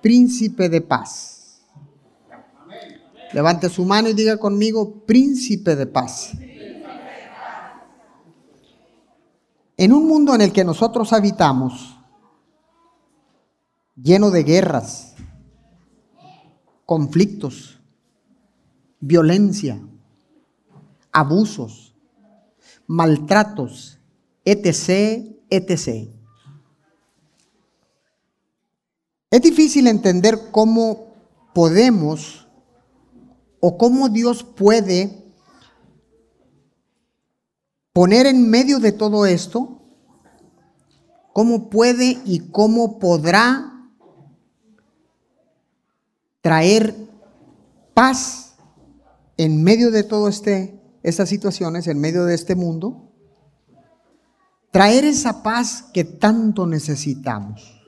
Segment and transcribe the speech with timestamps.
[0.00, 1.62] príncipe de paz.
[3.32, 6.32] Levante su mano y diga conmigo, príncipe de paz.
[9.76, 11.98] En un mundo en el que nosotros habitamos,
[13.96, 15.14] lleno de guerras,
[16.84, 17.80] conflictos,
[19.00, 19.80] violencia,
[21.10, 21.94] abusos,
[22.86, 23.98] maltratos,
[24.44, 26.08] etc., etc.
[29.32, 31.06] Es difícil entender cómo
[31.54, 32.46] podemos
[33.60, 35.24] o cómo Dios puede
[37.94, 39.80] poner en medio de todo esto,
[41.32, 43.88] cómo puede y cómo podrá
[46.42, 46.94] traer
[47.94, 48.56] paz
[49.38, 53.10] en medio de todo este estas situaciones, en medio de este mundo,
[54.70, 57.81] traer esa paz que tanto necesitamos.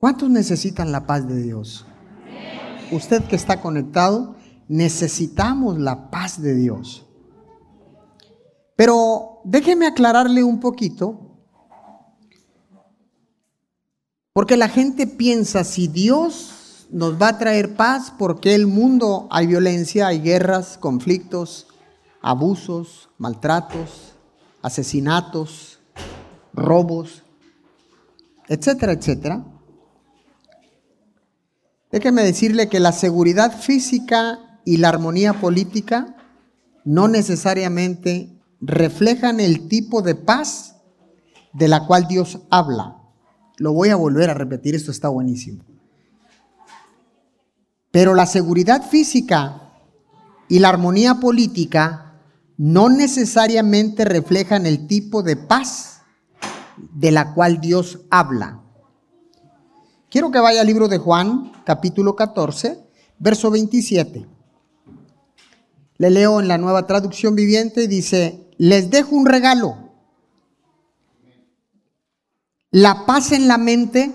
[0.00, 1.84] ¿Cuántos necesitan la paz de Dios?
[2.90, 4.34] Usted que está conectado,
[4.66, 7.04] necesitamos la paz de Dios.
[8.76, 11.36] Pero déjeme aclararle un poquito,
[14.32, 19.48] porque la gente piensa, si Dios nos va a traer paz, porque el mundo hay
[19.48, 21.66] violencia, hay guerras, conflictos,
[22.22, 24.14] abusos, maltratos,
[24.62, 25.78] asesinatos,
[26.54, 27.22] robos,
[28.48, 29.44] etcétera, etcétera.
[31.92, 36.16] Déjeme decirle que la seguridad física y la armonía política
[36.84, 40.76] no necesariamente reflejan el tipo de paz
[41.52, 42.96] de la cual Dios habla.
[43.56, 45.64] Lo voy a volver a repetir, esto está buenísimo.
[47.90, 49.72] Pero la seguridad física
[50.48, 52.20] y la armonía política
[52.56, 56.02] no necesariamente reflejan el tipo de paz
[56.76, 58.62] de la cual Dios habla.
[60.10, 62.84] Quiero que vaya al libro de Juan, capítulo 14,
[63.20, 64.26] verso 27.
[65.98, 69.76] Le leo en la nueva traducción viviente dice, les dejo un regalo.
[72.72, 74.12] La paz en la mente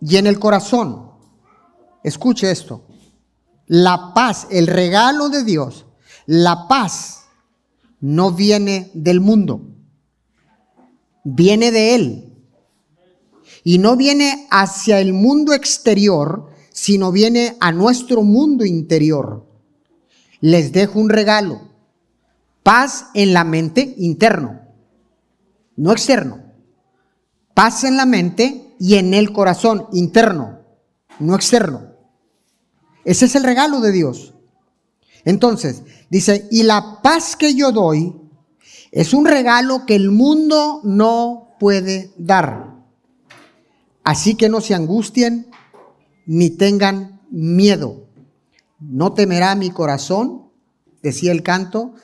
[0.00, 1.12] y en el corazón.
[2.02, 2.84] Escuche esto.
[3.68, 5.86] La paz, el regalo de Dios,
[6.26, 7.26] la paz
[8.00, 9.60] no viene del mundo,
[11.22, 12.25] viene de Él.
[13.68, 19.44] Y no viene hacia el mundo exterior, sino viene a nuestro mundo interior.
[20.40, 21.62] Les dejo un regalo.
[22.62, 24.60] Paz en la mente interno,
[25.74, 26.44] no externo.
[27.54, 30.60] Paz en la mente y en el corazón interno,
[31.18, 31.90] no externo.
[33.04, 34.32] Ese es el regalo de Dios.
[35.24, 38.14] Entonces, dice, y la paz que yo doy
[38.92, 42.75] es un regalo que el mundo no puede dar.
[44.06, 45.50] Así que no se angustien
[46.26, 48.06] ni tengan miedo.
[48.78, 50.52] No temerá mi corazón,
[51.02, 51.94] decía el canto,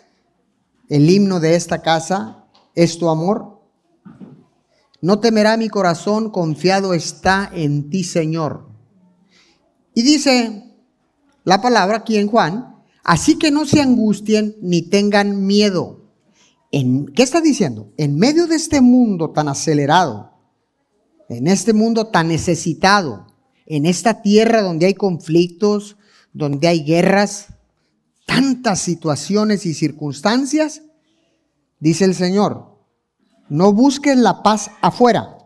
[0.89, 3.61] el himno de esta casa es tu amor.
[5.01, 8.69] No temerá mi corazón, confiado está en ti, Señor.
[9.95, 10.75] Y dice
[11.45, 16.01] la palabra aquí en Juan, así que no se angustien ni tengan miedo.
[16.73, 17.93] ¿En, ¿Qué está diciendo?
[17.97, 20.31] En medio de este mundo tan acelerado,
[21.37, 23.26] en este mundo tan necesitado,
[23.66, 25.97] en esta tierra donde hay conflictos,
[26.32, 27.47] donde hay guerras,
[28.26, 30.82] tantas situaciones y circunstancias,
[31.81, 32.78] dice el Señor,
[33.48, 35.38] no busques la paz afuera,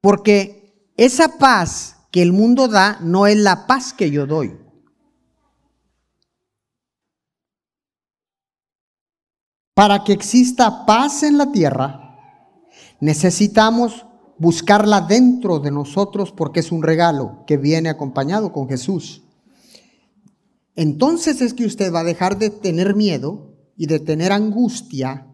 [0.00, 4.58] porque esa paz que el mundo da no es la paz que yo doy.
[9.74, 12.03] Para que exista paz en la tierra,
[13.00, 14.06] Necesitamos
[14.38, 19.22] buscarla dentro de nosotros porque es un regalo que viene acompañado con Jesús.
[20.76, 25.28] Entonces es que usted va a dejar de tener miedo y de tener angustia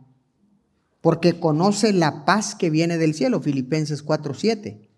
[1.00, 4.90] porque conoce la paz que viene del cielo, Filipenses 4:7.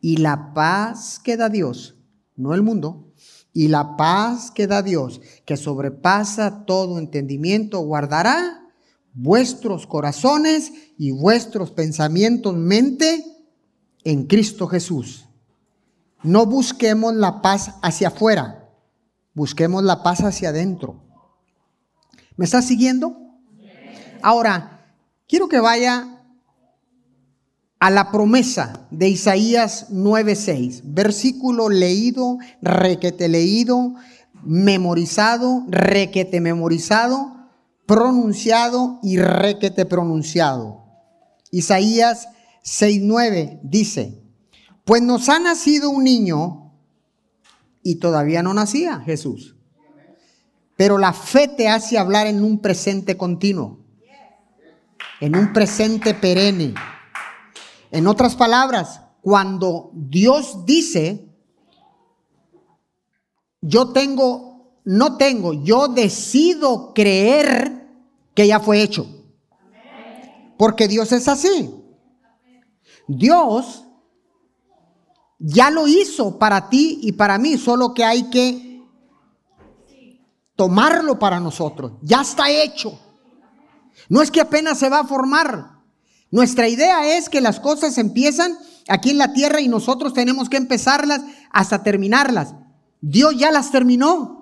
[0.00, 1.96] Y la paz que da Dios,
[2.34, 3.12] no el mundo,
[3.52, 8.60] y la paz que da Dios, que sobrepasa todo entendimiento, guardará
[9.14, 13.24] vuestros corazones y vuestros pensamientos, mente,
[14.04, 15.26] en Cristo Jesús.
[16.22, 18.68] No busquemos la paz hacia afuera,
[19.34, 21.02] busquemos la paz hacia adentro.
[22.36, 23.16] ¿Me está siguiendo?
[24.22, 24.94] Ahora,
[25.26, 26.22] quiero que vaya
[27.78, 33.94] a la promesa de Isaías 9:6, versículo leído, requete leído,
[34.44, 37.39] memorizado, requete memorizado
[37.90, 40.84] pronunciado y requete pronunciado.
[41.50, 42.28] Isaías
[42.62, 44.22] 6.9 dice,
[44.84, 46.72] pues nos ha nacido un niño
[47.82, 49.56] y todavía no nacía Jesús.
[50.76, 53.80] Pero la fe te hace hablar en un presente continuo,
[55.20, 56.74] en un presente perenne.
[57.90, 61.28] En otras palabras, cuando Dios dice,
[63.60, 67.79] yo tengo, no tengo, yo decido creer
[68.34, 69.06] que ya fue hecho.
[70.58, 71.70] Porque Dios es así.
[73.08, 73.84] Dios
[75.38, 78.82] ya lo hizo para ti y para mí, solo que hay que
[80.54, 81.92] tomarlo para nosotros.
[82.02, 82.98] Ya está hecho.
[84.08, 85.80] No es que apenas se va a formar.
[86.30, 88.56] Nuestra idea es que las cosas empiezan
[88.88, 92.54] aquí en la tierra y nosotros tenemos que empezarlas hasta terminarlas.
[93.00, 94.39] Dios ya las terminó.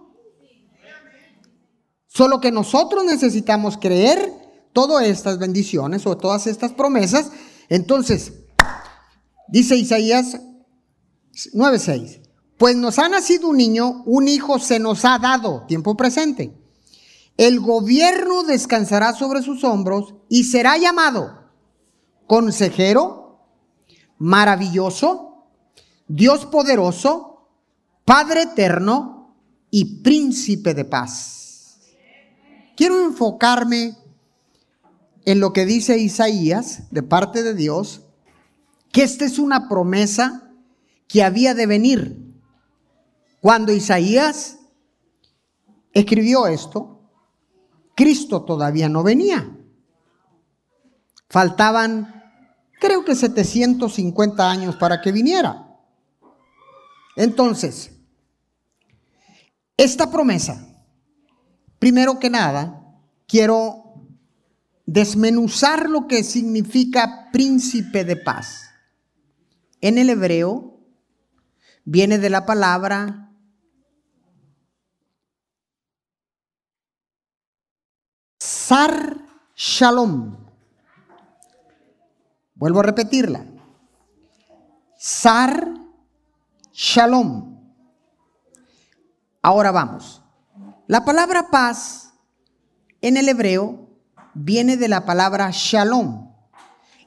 [2.09, 4.33] Solo que nosotros necesitamos creer
[4.73, 7.31] todas estas bendiciones o todas estas promesas.
[7.69, 8.33] Entonces,
[9.47, 10.41] dice Isaías
[11.53, 12.21] 9:6,
[12.57, 16.53] pues nos ha nacido un niño, un hijo se nos ha dado, tiempo presente.
[17.37, 21.39] El gobierno descansará sobre sus hombros y será llamado
[22.27, 23.41] consejero,
[24.19, 25.47] maravilloso,
[26.07, 27.49] Dios poderoso,
[28.05, 29.37] Padre eterno
[29.71, 31.38] y príncipe de paz.
[32.79, 33.97] Quiero enfocarme
[35.25, 38.03] en lo que dice Isaías de parte de Dios,
[38.93, 40.53] que esta es una promesa
[41.09, 42.17] que había de venir.
[43.41, 44.61] Cuando Isaías
[45.93, 47.01] escribió esto,
[47.97, 49.59] Cristo todavía no venía.
[51.29, 52.23] Faltaban
[52.79, 55.67] creo que 750 años para que viniera.
[57.17, 57.91] Entonces,
[59.77, 60.68] esta promesa,
[61.79, 62.85] primero que nada,
[63.27, 63.85] quiero
[64.87, 68.71] desmenuzar lo que significa príncipe de paz.
[69.81, 70.81] En el hebreo
[71.85, 73.29] viene de la palabra
[78.39, 79.17] Sar
[79.55, 80.37] Shalom.
[82.55, 83.47] Vuelvo a repetirla.
[84.99, 85.73] Sar
[86.73, 87.59] Shalom.
[89.41, 90.23] Ahora vamos.
[90.89, 92.15] La palabra paz
[93.03, 93.91] en el hebreo
[94.33, 96.33] viene de la palabra shalom.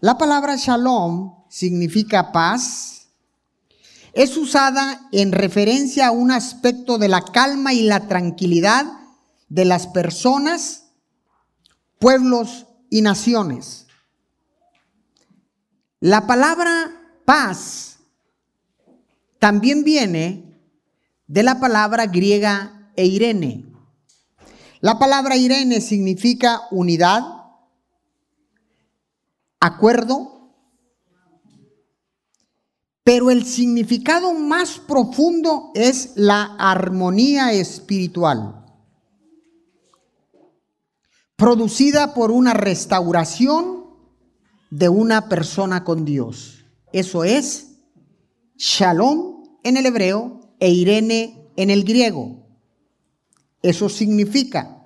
[0.02, 3.08] La palabra shalom significa paz.
[4.14, 8.86] Es usada en referencia a un aspecto de la calma y la tranquilidad
[9.50, 10.84] de las personas,
[11.98, 13.88] pueblos y naciones.
[16.00, 16.92] La palabra
[17.26, 17.98] paz
[19.40, 20.56] también viene
[21.26, 23.71] de la palabra griega eirene.
[24.82, 27.22] La palabra irene significa unidad,
[29.60, 30.56] acuerdo,
[33.04, 38.66] pero el significado más profundo es la armonía espiritual,
[41.36, 43.86] producida por una restauración
[44.72, 46.66] de una persona con Dios.
[46.92, 47.78] Eso es
[48.58, 52.41] shalom en el hebreo e irene en el griego.
[53.62, 54.78] Eso significa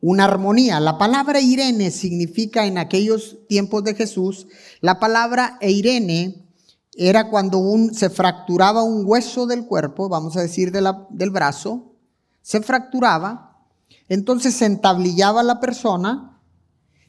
[0.00, 0.80] una armonía.
[0.80, 4.46] La palabra irene significa en aquellos tiempos de Jesús,
[4.80, 6.46] la palabra eirene
[6.94, 11.94] era cuando un, se fracturaba un hueso del cuerpo, vamos a decir del brazo,
[12.42, 13.66] se fracturaba,
[14.08, 16.38] entonces se entablillaba la persona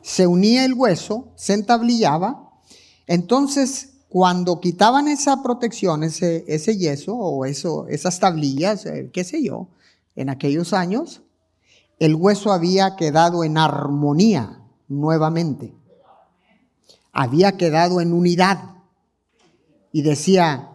[0.01, 2.51] se unía el hueso, se entablillaba.
[3.07, 9.43] Entonces, cuando quitaban esa protección, ese, ese yeso o eso, esas tablillas, eh, qué sé
[9.43, 9.69] yo,
[10.19, 11.21] en aquellos años,
[11.97, 15.73] el hueso había quedado en armonía nuevamente.
[17.13, 18.59] Había quedado en unidad.
[19.93, 20.71] Y decía,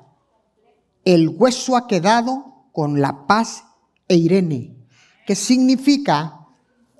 [1.05, 3.65] el hueso ha quedado con la paz
[4.09, 4.77] e Irene,
[5.27, 6.47] que significa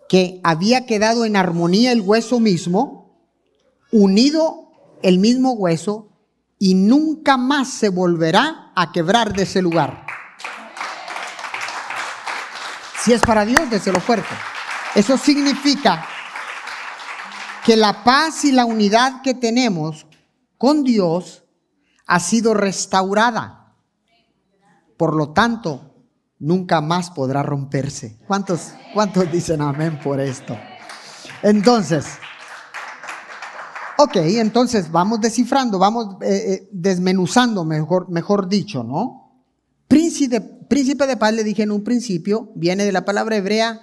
[0.07, 3.27] que había quedado en armonía el hueso mismo,
[3.91, 4.71] unido
[5.03, 6.11] el mismo hueso,
[6.59, 10.04] y nunca más se volverá a quebrar de ese lugar.
[13.05, 14.35] Si es para Dios, lo fuerte.
[14.95, 16.07] Eso significa
[17.65, 20.07] que la paz y la unidad que tenemos
[20.57, 21.45] con Dios
[22.07, 23.75] ha sido restaurada.
[24.97, 25.95] Por lo tanto,
[26.39, 28.19] nunca más podrá romperse.
[28.27, 30.57] ¿Cuántos, cuántos dicen amén por esto?
[31.43, 32.07] Entonces,
[33.99, 39.43] ok, entonces vamos descifrando, vamos eh, eh, desmenuzando, mejor, mejor dicho, ¿no?
[39.89, 43.81] Príncipe, príncipe de paz, le dije en un principio, viene de la palabra hebrea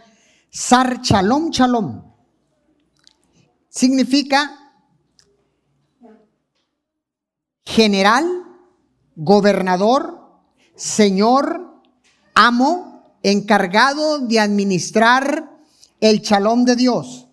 [0.50, 2.04] sar chalom chalom.
[3.70, 4.58] Significa
[7.66, 8.26] general,
[9.16, 10.20] gobernador,
[10.76, 11.82] señor,
[12.34, 15.50] amo, encargado de administrar
[16.02, 17.28] el shalom de Dios.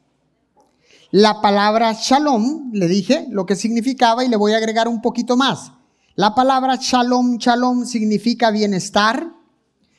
[1.10, 5.36] La palabra shalom, le dije lo que significaba y le voy a agregar un poquito
[5.36, 5.72] más.
[6.14, 9.32] La palabra shalom, shalom significa bienestar,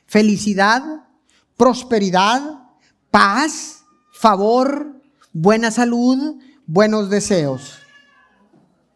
[0.10, 0.82] felicidad,
[1.56, 2.42] prosperidad,
[3.12, 5.00] paz, favor,
[5.32, 7.78] buena salud, buenos deseos.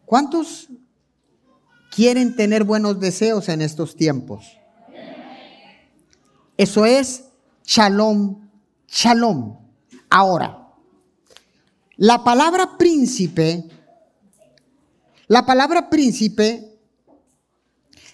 [0.04, 0.68] ¿Cuántos
[1.94, 4.58] quieren tener buenos deseos en estos tiempos?
[6.56, 7.24] Eso es
[7.64, 8.48] shalom,
[8.88, 9.56] shalom.
[10.10, 10.68] Ahora,
[11.96, 13.68] la palabra príncipe,
[15.28, 16.73] la palabra príncipe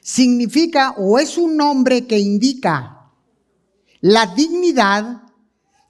[0.00, 3.10] significa o es un nombre que indica
[4.00, 5.22] la dignidad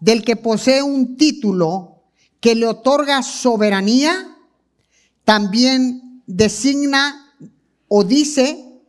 [0.00, 2.02] del que posee un título
[2.40, 4.36] que le otorga soberanía,
[5.24, 7.34] también designa
[7.86, 8.80] o dice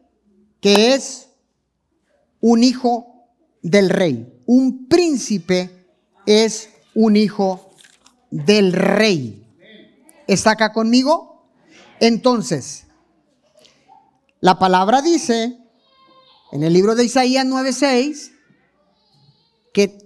[0.61, 1.27] que es
[2.39, 3.27] un hijo
[3.61, 4.41] del rey.
[4.45, 5.87] Un príncipe
[6.25, 7.71] es un hijo
[8.29, 9.45] del rey.
[10.27, 11.45] ¿Está acá conmigo?
[11.99, 12.85] Entonces,
[14.41, 15.57] la palabra dice
[16.51, 18.31] en el libro de Isaías 9:6
[19.73, 19.97] que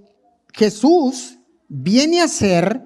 [0.54, 1.38] Jesús
[1.68, 2.84] viene a ser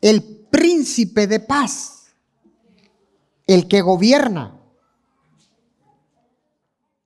[0.00, 2.14] el príncipe de paz,
[3.46, 4.58] el que gobierna,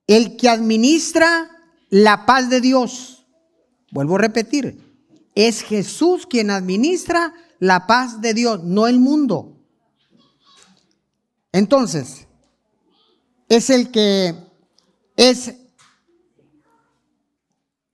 [0.07, 1.51] el que administra
[1.91, 3.27] la paz de Dios.
[3.91, 4.81] Vuelvo a repetir,
[5.35, 9.57] es Jesús quien administra la paz de Dios, no el mundo.
[11.53, 12.24] Entonces,
[13.49, 14.35] es el que
[15.17, 15.55] es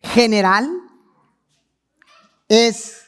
[0.01, 0.69] general,
[2.49, 3.03] es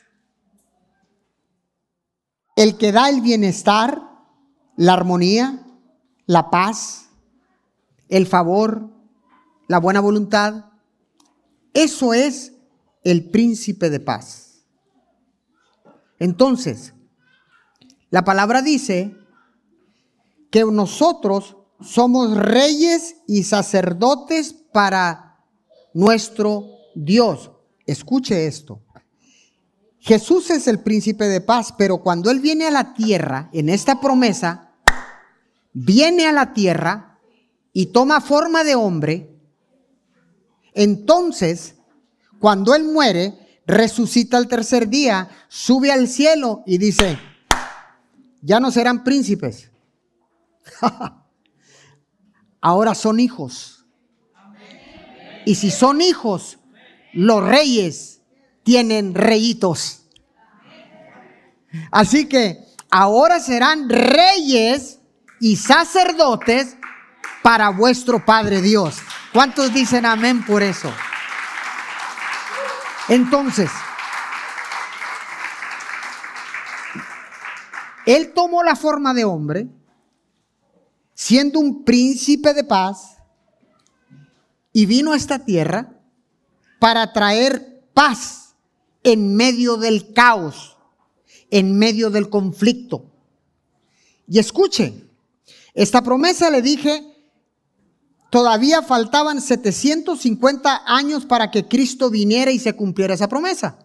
[2.56, 4.02] el que da el bienestar,
[4.76, 5.64] la armonía,
[6.26, 7.08] la paz,
[8.08, 8.90] el favor,
[9.68, 10.66] la buena voluntad.
[11.72, 12.52] Eso es
[13.04, 14.64] el príncipe de paz.
[16.18, 16.94] Entonces,
[18.10, 19.16] la palabra dice
[20.50, 25.38] que nosotros somos reyes y sacerdotes para
[25.94, 27.50] nuestro Dios.
[27.86, 28.82] Escuche esto.
[29.98, 34.00] Jesús es el príncipe de paz, pero cuando Él viene a la tierra, en esta
[34.00, 34.72] promesa,
[35.72, 37.20] viene a la tierra
[37.72, 39.38] y toma forma de hombre,
[40.74, 41.76] entonces
[42.40, 47.16] cuando Él muere, resucita al tercer día, sube al cielo y dice,
[48.40, 49.70] ya no serán príncipes.
[52.62, 53.84] Ahora son hijos.
[55.44, 56.58] Y si son hijos,
[57.12, 58.22] los reyes
[58.62, 60.06] tienen reyitos.
[61.90, 65.00] Así que ahora serán reyes
[65.40, 66.76] y sacerdotes
[67.42, 68.98] para vuestro Padre Dios.
[69.32, 70.92] ¿Cuántos dicen amén por eso?
[73.08, 73.70] Entonces,
[78.06, 79.66] él tomó la forma de hombre,
[81.32, 83.16] siendo un príncipe de paz,
[84.70, 85.98] y vino a esta tierra
[86.78, 88.54] para traer paz
[89.02, 90.76] en medio del caos,
[91.50, 93.10] en medio del conflicto.
[94.28, 94.92] Y escuche,
[95.72, 97.08] esta promesa le dije
[98.28, 103.78] Todavía faltaban 750 años para que Cristo viniera y se cumpliera esa promesa.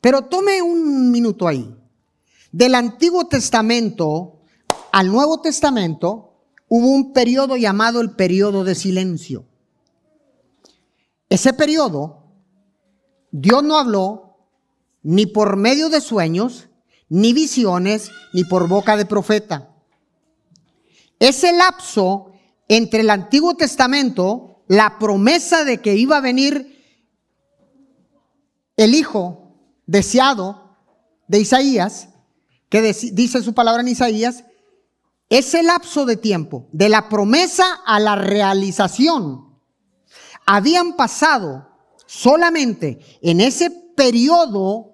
[0.00, 1.74] Pero tome un minuto ahí.
[2.52, 4.43] Del Antiguo Testamento
[4.94, 6.36] al Nuevo Testamento
[6.68, 9.44] hubo un periodo llamado el periodo de silencio.
[11.28, 12.28] Ese periodo,
[13.32, 14.36] Dios no habló
[15.02, 16.68] ni por medio de sueños,
[17.08, 19.74] ni visiones, ni por boca de profeta.
[21.18, 22.30] Ese lapso
[22.68, 26.72] entre el Antiguo Testamento, la promesa de que iba a venir
[28.76, 30.76] el Hijo deseado
[31.26, 32.10] de Isaías,
[32.68, 34.44] que dice su palabra en Isaías,
[35.28, 39.58] ese lapso de tiempo, de la promesa a la realización,
[40.46, 41.68] habían pasado
[42.06, 44.92] solamente en ese periodo,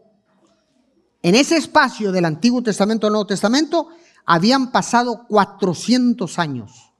[1.23, 3.89] en ese espacio del Antiguo Testamento al Nuevo Testamento,
[4.25, 6.93] habían pasado 400 años.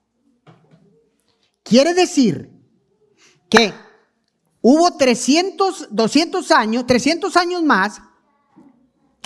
[1.63, 2.51] Quiere decir
[3.49, 3.73] que
[4.61, 8.01] hubo 300, 200 años, 300 años más,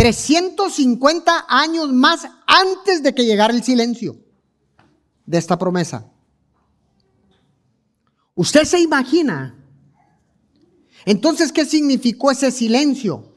[0.05, 4.19] 350 años más antes de que llegara el silencio
[5.25, 6.13] de esta promesa.
[8.35, 9.65] Usted se imagina.
[11.07, 13.35] Entonces, ¿qué significó ese silencio?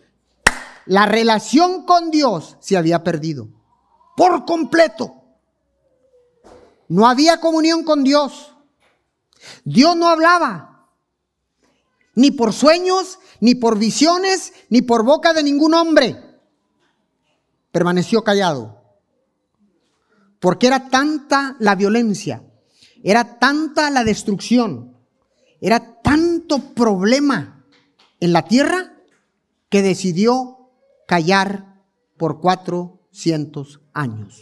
[0.86, 3.48] La relación con Dios se había perdido
[4.18, 5.24] por completo.
[6.90, 8.54] No había comunión con Dios.
[9.64, 10.90] Dios no hablaba,
[12.14, 16.27] ni por sueños, ni por visiones, ni por boca de ningún hombre.
[17.78, 18.82] Permaneció callado.
[20.40, 22.44] Porque era tanta la violencia,
[23.04, 24.98] era tanta la destrucción,
[25.62, 27.68] era tanto problema
[28.20, 28.98] en la tierra
[29.70, 30.72] que decidió
[31.08, 31.84] callar
[32.18, 34.42] por 400 años.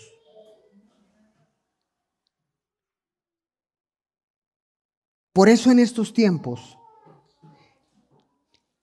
[5.34, 6.78] Por eso en estos tiempos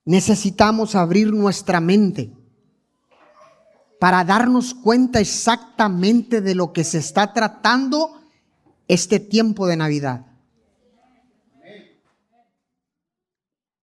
[0.04, 2.41] necesitamos abrir nuestra mente
[4.02, 8.21] para darnos cuenta exactamente de lo que se está tratando
[8.88, 10.26] este tiempo de Navidad.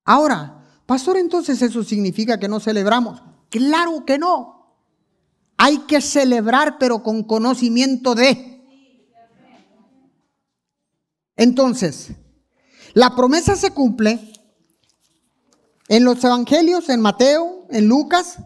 [0.04, 3.24] Ahora, pastor, entonces eso significa que no celebramos.
[3.48, 4.76] Claro que no.
[5.56, 8.62] Hay que celebrar, pero con conocimiento de.
[11.38, 12.12] Entonces,
[12.94, 14.34] la promesa se cumple
[15.88, 18.40] en los evangelios, en Mateo, en Lucas.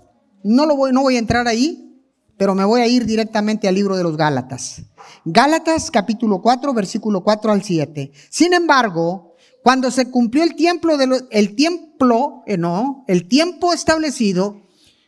[0.43, 2.01] No, lo voy, no voy a entrar ahí,
[2.37, 4.83] pero me voy a ir directamente al libro de los Gálatas.
[5.25, 8.11] Gálatas capítulo 4, versículo 4 al 7.
[8.29, 14.61] Sin embargo, cuando se cumplió el tiempo, de el tiempo, eh, no, el tiempo establecido,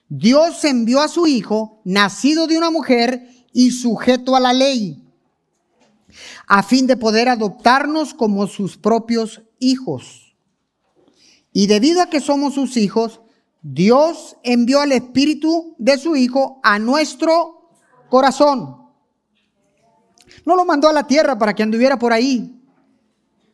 [0.07, 5.03] Dios envió a su hijo, nacido de una mujer y sujeto a la ley,
[6.47, 10.35] a fin de poder adoptarnos como sus propios hijos.
[11.51, 13.21] Y debido a que somos sus hijos,
[13.67, 17.71] Dios envió al Espíritu de su Hijo a nuestro
[18.11, 18.77] corazón.
[20.45, 22.61] No lo mandó a la tierra para que anduviera por ahí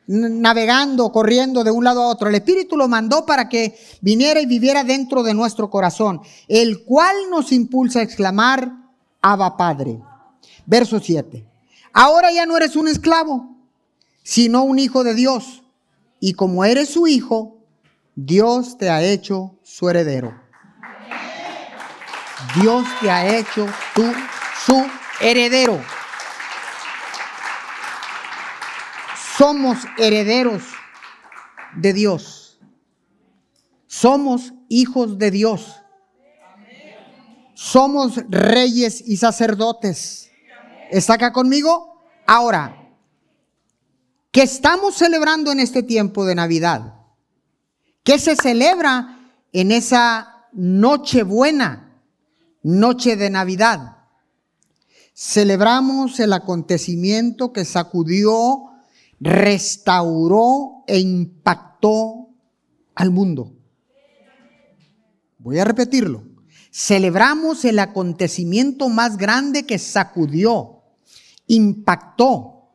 [0.07, 2.27] navegando, corriendo de un lado a otro.
[2.27, 7.15] El Espíritu lo mandó para que viniera y viviera dentro de nuestro corazón, el cual
[7.29, 8.69] nos impulsa a exclamar,
[9.21, 9.97] Abba Padre.
[10.65, 11.47] Verso 7.
[11.93, 13.55] Ahora ya no eres un esclavo,
[14.23, 15.63] sino un hijo de Dios.
[16.19, 17.60] Y como eres su hijo,
[18.23, 20.39] Dios te ha hecho su heredero.
[22.61, 24.03] Dios te ha hecho tú
[24.63, 24.85] su
[25.19, 25.81] heredero.
[29.37, 30.61] Somos herederos
[31.75, 32.59] de Dios.
[33.87, 35.81] Somos hijos de Dios.
[37.55, 40.29] Somos reyes y sacerdotes.
[40.91, 42.03] ¿Está acá conmigo?
[42.27, 42.93] Ahora,
[44.31, 47.00] ¿qué estamos celebrando en este tiempo de Navidad?
[48.03, 52.01] ¿Qué se celebra en esa noche buena,
[52.63, 53.97] noche de Navidad?
[55.13, 58.71] Celebramos el acontecimiento que sacudió
[59.19, 62.29] restauró e impactó
[62.95, 63.53] al mundo.
[65.37, 66.23] Voy a repetirlo.
[66.71, 70.81] Celebramos el acontecimiento más grande que sacudió,
[71.45, 72.71] impactó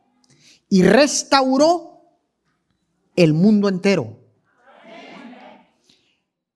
[0.69, 2.01] y restauró
[3.15, 4.26] el mundo entero.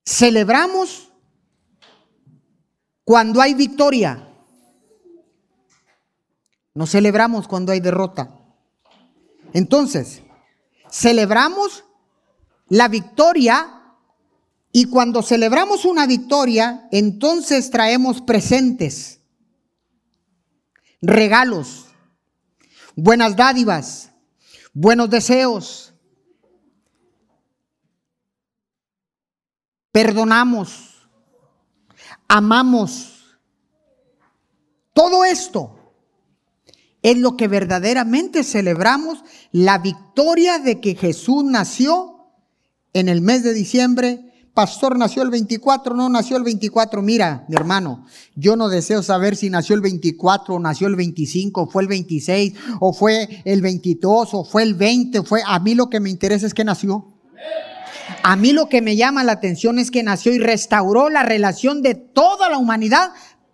[0.04, 1.12] Celebramos
[3.04, 4.28] cuando hay victoria.
[6.74, 8.38] No celebramos cuando hay derrota.
[9.52, 10.22] Entonces,
[10.90, 11.84] celebramos
[12.68, 13.82] la victoria
[14.72, 19.20] y cuando celebramos una victoria, entonces traemos presentes,
[21.02, 21.88] regalos,
[22.96, 24.10] buenas dádivas,
[24.72, 25.91] buenos deseos.
[29.92, 31.08] Perdonamos,
[32.26, 33.36] amamos.
[34.94, 35.78] Todo esto
[37.02, 42.30] es lo que verdaderamente celebramos, la victoria de que Jesús nació
[42.94, 44.28] en el mes de diciembre.
[44.54, 47.02] Pastor, nació el 24, no nació el 24.
[47.02, 51.62] Mira, mi hermano, yo no deseo saber si nació el 24 o nació el 25,
[51.62, 55.74] o fue el 26, o fue el 22, o fue el 20, fue, a mí
[55.74, 57.08] lo que me interesa es que nació.
[58.22, 61.82] A mí lo que me llama la atención es que nació y restauró la relación
[61.82, 63.12] de toda la humanidad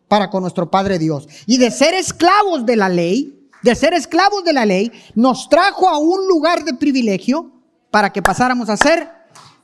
[0.09, 1.29] para con nuestro Padre Dios.
[1.47, 5.88] Y de ser esclavos de la ley, de ser esclavos de la ley, nos trajo
[5.88, 7.53] a un lugar de privilegio
[7.90, 9.11] para que pasáramos a ser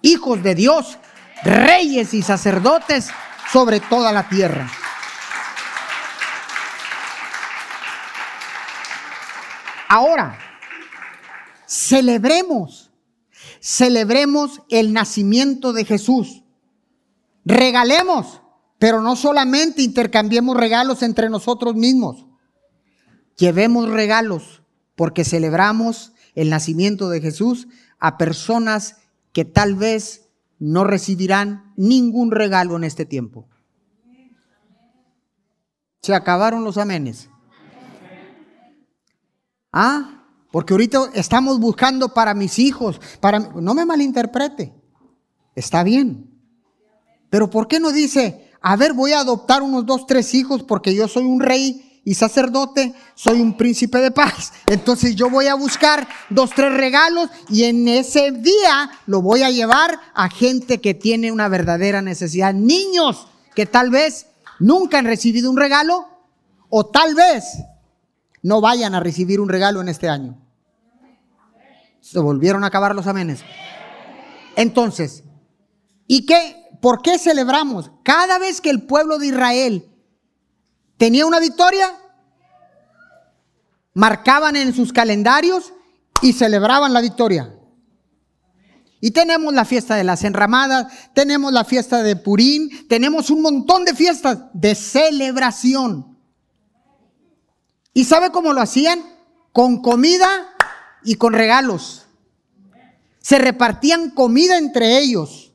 [0.02, 0.98] hijos de Dios,
[1.42, 3.08] reyes y sacerdotes
[3.52, 4.70] sobre toda la tierra.
[9.88, 10.38] Ahora,
[11.66, 12.90] celebremos,
[13.64, 16.44] celebremos el nacimiento de Jesús.
[17.46, 18.42] Regalemos,
[18.78, 22.26] pero no solamente intercambiemos regalos entre nosotros mismos.
[23.38, 24.62] Llevemos regalos
[24.96, 27.66] porque celebramos el nacimiento de Jesús
[27.98, 28.98] a personas
[29.32, 33.48] que tal vez no recibirán ningún regalo en este tiempo.
[36.02, 37.30] Se acabaron los amenes.
[39.72, 40.23] ¿Ah?
[40.54, 44.72] Porque ahorita estamos buscando para mis hijos, para no me malinterprete.
[45.56, 46.30] Está bien.
[47.28, 50.94] Pero ¿por qué no dice, a ver, voy a adoptar unos dos, tres hijos porque
[50.94, 54.52] yo soy un rey y sacerdote, soy un príncipe de paz.
[54.66, 59.50] Entonces yo voy a buscar dos, tres regalos y en ese día lo voy a
[59.50, 62.54] llevar a gente que tiene una verdadera necesidad.
[62.54, 64.28] Niños que tal vez
[64.60, 66.06] nunca han recibido un regalo
[66.68, 67.42] o tal vez
[68.40, 70.43] no vayan a recibir un regalo en este año.
[72.04, 73.40] Se volvieron a acabar los amenes.
[74.56, 75.24] Entonces,
[76.06, 76.68] ¿y qué?
[76.82, 77.90] ¿Por qué celebramos?
[78.04, 79.90] Cada vez que el pueblo de Israel
[80.98, 81.90] tenía una victoria,
[83.94, 85.72] marcaban en sus calendarios
[86.20, 87.58] y celebraban la victoria.
[89.00, 93.86] Y tenemos la fiesta de las enramadas, tenemos la fiesta de Purín, tenemos un montón
[93.86, 96.18] de fiestas de celebración.
[97.94, 99.02] ¿Y sabe cómo lo hacían?
[99.52, 100.53] Con comida
[101.04, 102.06] y con regalos.
[103.20, 105.52] Se repartían comida entre ellos.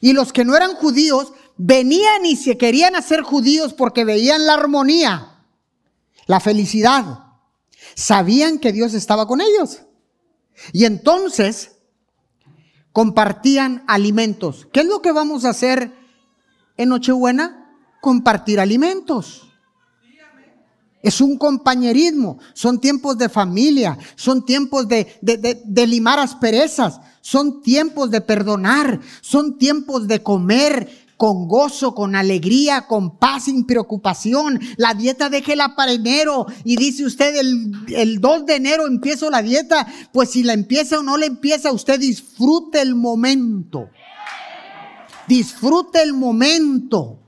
[0.00, 4.54] Y los que no eran judíos venían y se querían hacer judíos porque veían la
[4.54, 5.44] armonía,
[6.26, 7.26] la felicidad.
[7.94, 9.82] Sabían que Dios estaba con ellos.
[10.72, 11.72] Y entonces
[12.92, 14.66] compartían alimentos.
[14.72, 15.92] ¿Qué es lo que vamos a hacer
[16.76, 17.76] en Nochebuena?
[18.00, 19.51] Compartir alimentos.
[21.02, 28.12] Es un compañerismo, son tiempos de familia, son tiempos de, de, limar asperezas, son tiempos
[28.12, 34.60] de perdonar, son tiempos de comer con gozo, con alegría, con paz, sin preocupación.
[34.76, 39.42] La dieta déjela para enero y dice usted el, el 2 de enero empiezo la
[39.42, 43.90] dieta, pues si la empieza o no la empieza, usted disfrute el momento.
[45.26, 47.18] Disfrute el momento.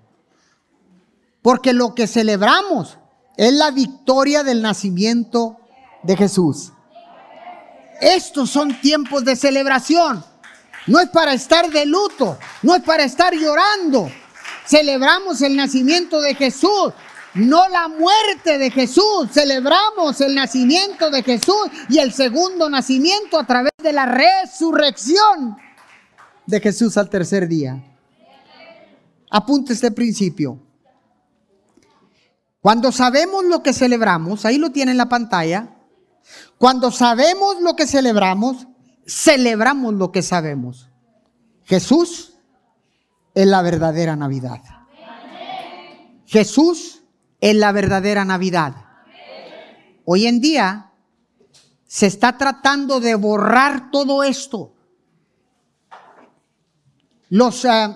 [1.42, 2.98] Porque lo que celebramos
[3.37, 5.57] es la victoria del nacimiento
[6.03, 6.73] de Jesús.
[8.01, 10.25] Estos son tiempos de celebración.
[10.87, 14.11] No es para estar de luto, no es para estar llorando.
[14.66, 16.92] Celebramos el nacimiento de Jesús,
[17.35, 19.31] no la muerte de Jesús.
[19.33, 25.57] Celebramos el nacimiento de Jesús y el segundo nacimiento a través de la resurrección
[26.47, 27.83] de Jesús al tercer día.
[29.31, 30.63] Apunte este principio.
[32.64, 35.77] Cuando sabemos lo que celebramos, ahí lo tiene en la pantalla,
[36.57, 38.66] cuando sabemos lo que celebramos,
[39.07, 40.88] celebramos lo que sabemos.
[41.64, 42.38] Jesús
[43.35, 44.62] es la verdadera Navidad.
[46.24, 47.03] Jesús
[47.38, 48.74] es la verdadera Navidad.
[50.07, 50.90] Hoy en día
[51.87, 54.72] se está tratando de borrar todo esto.
[57.29, 57.94] Los, eh,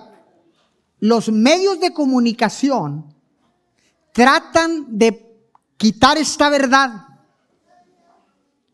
[0.99, 3.15] los medios de comunicación
[4.19, 7.07] tratan de quitar esta verdad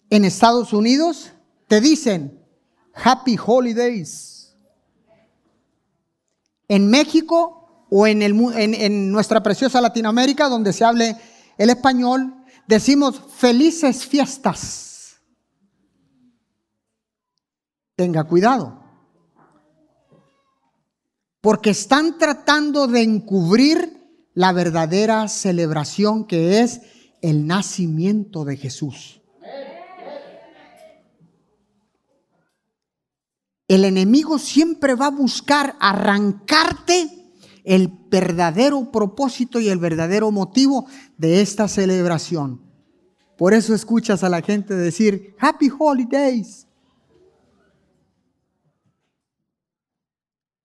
[0.10, 1.34] en Estados Unidos,
[1.68, 2.44] te dicen
[2.96, 4.56] Happy Holidays.
[6.68, 11.16] En México o en, nuestra preciosa Latinoamérica, donde se hable
[11.60, 12.34] el español,
[12.66, 15.18] decimos felices fiestas.
[17.96, 18.84] Tenga cuidado.
[21.40, 24.05] Porque están tratando de encubrir
[24.36, 26.82] la verdadera celebración que es
[27.22, 29.22] el nacimiento de Jesús.
[33.68, 37.10] El enemigo siempre va a buscar arrancarte
[37.64, 40.86] el verdadero propósito y el verdadero motivo
[41.18, 42.62] de esta celebración.
[43.38, 46.68] Por eso escuchas a la gente decir, Happy Holidays.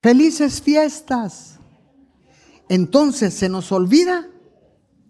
[0.03, 1.60] Felices fiestas
[2.71, 4.29] entonces se nos olvida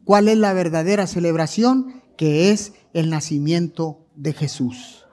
[0.04, 5.04] cuál es la verdadera celebración, que es el nacimiento de Jesús.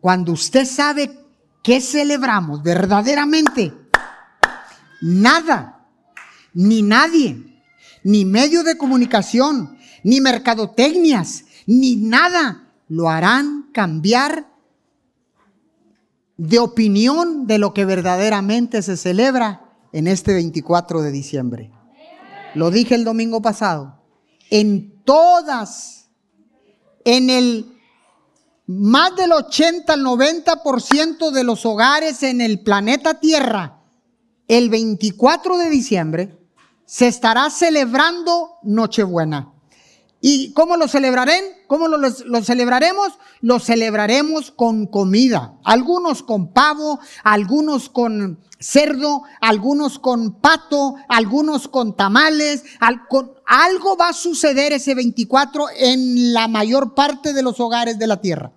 [0.00, 1.10] Cuando usted sabe
[1.64, 3.74] qué celebramos verdaderamente,
[5.02, 5.88] nada,
[6.54, 7.60] ni nadie,
[8.04, 14.46] ni medio de comunicación, ni mercadotecnias, ni nada lo harán cambiar
[16.36, 21.70] de opinión de lo que verdaderamente se celebra en este 24 de diciembre.
[22.54, 24.00] Lo dije el domingo pasado.
[24.50, 26.08] En todas,
[27.04, 27.78] en el
[28.66, 33.80] más del 80 al 90% de los hogares en el planeta Tierra,
[34.46, 36.38] el 24 de diciembre
[36.84, 39.52] se estará celebrando Nochebuena.
[40.20, 41.42] ¿Y cómo lo celebrarán?
[41.68, 43.18] ¿Cómo lo, lo, celebraremos?
[43.40, 45.54] Lo celebraremos con comida.
[45.62, 52.64] Algunos con pavo, algunos con cerdo, algunos con pato, algunos con tamales.
[52.80, 58.20] algo va a suceder ese 24 en la mayor parte de los hogares de la
[58.20, 58.52] tierra.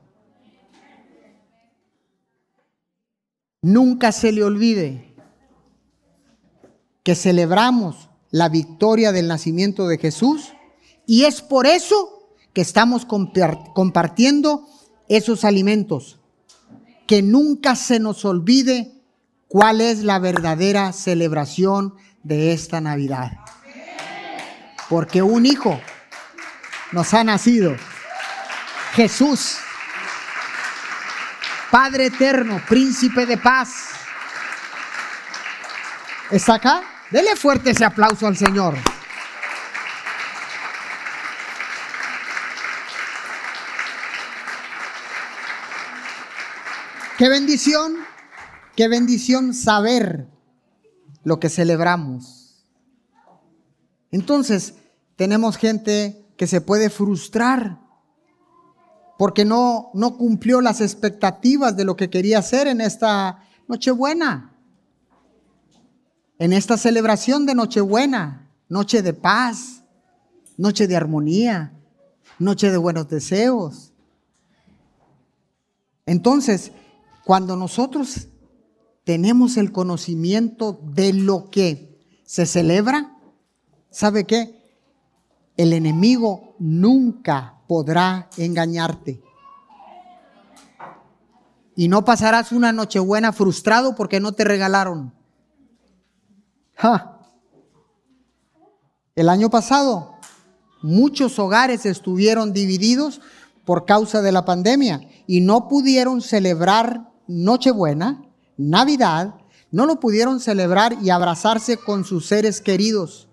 [3.61, 5.13] Nunca se le olvide
[7.03, 10.53] que celebramos la victoria del nacimiento de Jesús
[11.11, 14.65] y es por eso que estamos compartiendo
[15.09, 16.21] esos alimentos.
[17.05, 18.93] Que nunca se nos olvide
[19.49, 23.31] cuál es la verdadera celebración de esta Navidad.
[24.87, 25.81] Porque un hijo
[26.93, 27.75] nos ha nacido.
[28.93, 29.57] Jesús,
[31.71, 33.87] Padre eterno, príncipe de paz.
[36.29, 36.83] ¿Está acá?
[37.09, 38.77] Dele fuerte ese aplauso al Señor.
[47.21, 47.97] Qué bendición,
[48.75, 50.27] qué bendición saber
[51.23, 52.65] lo que celebramos.
[54.09, 54.73] Entonces,
[55.17, 57.79] tenemos gente que se puede frustrar
[59.19, 64.55] porque no, no cumplió las expectativas de lo que quería hacer en esta Nochebuena,
[66.39, 69.83] en esta celebración de Nochebuena, noche de paz,
[70.57, 71.71] noche de armonía,
[72.39, 73.93] noche de buenos deseos.
[76.07, 76.71] Entonces,
[77.25, 78.27] cuando nosotros
[79.03, 83.17] tenemos el conocimiento de lo que se celebra,
[83.89, 84.61] ¿sabe qué?
[85.57, 89.21] El enemigo nunca podrá engañarte.
[91.75, 95.13] Y no pasarás una nochebuena frustrado porque no te regalaron.
[99.15, 100.15] El año pasado,
[100.81, 103.21] muchos hogares estuvieron divididos
[103.65, 108.25] por causa de la pandemia y no pudieron celebrar Nochebuena,
[108.57, 109.35] Navidad,
[109.71, 113.29] no lo pudieron celebrar y abrazarse con sus seres queridos,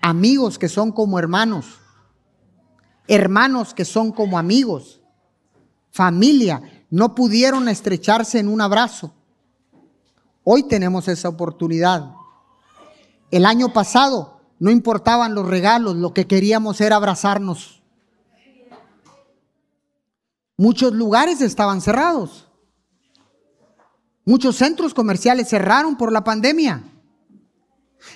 [0.00, 1.66] amigos que son como hermanos,
[3.06, 5.00] hermanos que son como amigos,
[5.90, 9.12] familia, no pudieron estrecharse en un abrazo.
[10.42, 12.10] Hoy tenemos esa oportunidad.
[13.30, 17.82] El año pasado no importaban los regalos, lo que queríamos era abrazarnos.
[20.56, 22.47] Muchos lugares estaban cerrados.
[24.28, 26.84] Muchos centros comerciales cerraron por la pandemia.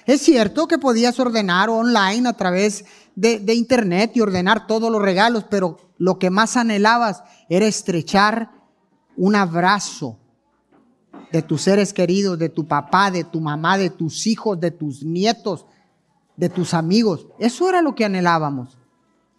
[0.04, 5.46] Es cierto que podías ordenar online a través de, internet y ordenar todos los regalos,
[5.48, 8.50] pero lo que más anhelabas era estrechar
[9.16, 10.18] un abrazo
[11.32, 15.02] de tus seres queridos, de tu papá, de tu mamá, de tus hijos, de tus
[15.02, 15.64] nietos,
[16.36, 17.26] de tus amigos.
[17.38, 18.76] Eso era lo que anhelábamos.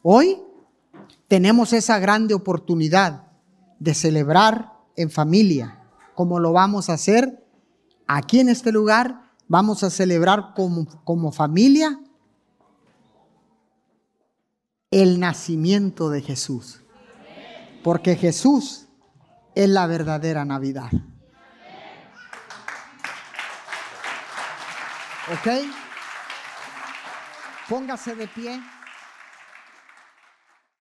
[0.01, 0.41] Hoy
[1.27, 3.27] tenemos esa grande oportunidad
[3.77, 5.81] de celebrar en familia
[6.15, 7.45] como lo vamos a hacer
[8.07, 9.31] aquí en este lugar.
[9.47, 11.99] Vamos a celebrar como, como familia
[14.91, 16.81] el nacimiento de Jesús.
[17.83, 18.87] Porque Jesús
[19.55, 20.89] es la verdadera Navidad.
[25.31, 25.47] ¿Ok?
[27.69, 28.61] Póngase de pie.